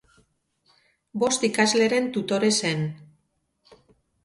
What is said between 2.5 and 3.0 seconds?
zen.